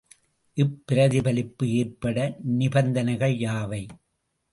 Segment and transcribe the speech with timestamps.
[0.57, 2.17] இப்பிரதிபலிப்பு ஏற்பட
[2.57, 3.81] நிபந்தனைகள் யாவை?